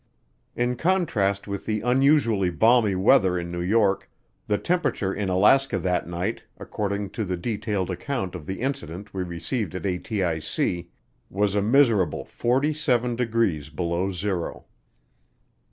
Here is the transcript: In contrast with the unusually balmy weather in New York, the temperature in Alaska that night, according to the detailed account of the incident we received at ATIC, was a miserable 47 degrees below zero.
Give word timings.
In 0.55 0.77
contrast 0.77 1.47
with 1.47 1.67
the 1.67 1.81
unusually 1.81 2.49
balmy 2.49 2.95
weather 2.95 3.37
in 3.37 3.51
New 3.51 3.61
York, 3.61 4.09
the 4.47 4.57
temperature 4.57 5.13
in 5.13 5.29
Alaska 5.29 5.77
that 5.77 6.07
night, 6.09 6.43
according 6.57 7.11
to 7.11 7.23
the 7.23 7.37
detailed 7.37 7.91
account 7.91 8.33
of 8.33 8.47
the 8.47 8.61
incident 8.61 9.13
we 9.13 9.21
received 9.21 9.75
at 9.75 9.83
ATIC, 9.83 10.87
was 11.29 11.53
a 11.53 11.61
miserable 11.61 12.25
47 12.25 13.15
degrees 13.15 13.69
below 13.69 14.11
zero. 14.11 14.65